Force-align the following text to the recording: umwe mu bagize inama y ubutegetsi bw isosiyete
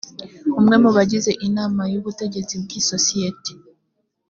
umwe 0.59 0.75
mu 0.83 0.89
bagize 0.95 1.31
inama 1.47 1.81
y 1.93 1.97
ubutegetsi 1.99 2.53
bw 2.63 2.69
isosiyete 2.79 3.51